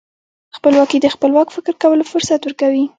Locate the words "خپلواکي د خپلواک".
0.57-1.47